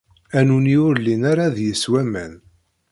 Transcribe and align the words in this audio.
Anu-nni 0.37 0.75
ur 0.87 0.95
llin 0.99 1.23
ara 1.31 1.53
deg-s 1.55 1.83
waman. 1.91 2.33